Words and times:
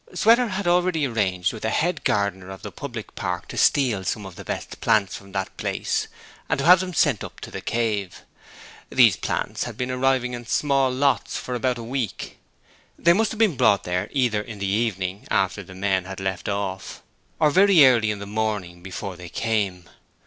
Sweater 0.15 0.47
had 0.47 0.65
already 0.67 1.05
arranged 1.05 1.53
with 1.53 1.61
the 1.61 1.69
head 1.69 2.03
gardener 2.03 2.49
of 2.49 2.63
the 2.63 2.71
public 2.71 3.13
park 3.13 3.47
to 3.49 3.55
steal 3.55 4.03
some 4.03 4.25
of 4.25 4.35
the 4.35 4.43
best 4.43 4.81
plants 4.81 5.15
from 5.15 5.31
that 5.33 5.55
place 5.57 6.07
and 6.49 6.59
have 6.59 6.79
them 6.79 6.91
sent 6.91 7.23
up 7.23 7.39
to 7.41 7.51
'The 7.51 7.61
Cave'. 7.61 8.23
These 8.89 9.15
plants 9.17 9.65
had 9.65 9.77
been 9.77 9.91
arriving 9.91 10.33
in 10.33 10.47
small 10.47 10.89
lots 10.91 11.37
for 11.37 11.53
about 11.53 11.77
a 11.77 11.83
week. 11.83 12.39
They 12.97 13.13
must 13.13 13.31
have 13.31 13.37
been 13.37 13.55
brought 13.57 13.83
there 13.83 14.09
either 14.11 14.41
in 14.41 14.57
the 14.57 14.65
evening 14.65 15.27
after 15.29 15.61
the 15.61 15.75
men 15.75 16.11
left 16.17 16.49
off 16.49 17.03
or 17.39 17.51
very 17.51 17.85
early 17.85 18.09
in 18.09 18.17
the 18.17 18.25
morning 18.25 18.81
before 18.81 19.15
they 19.15 19.29
came. 19.29 19.87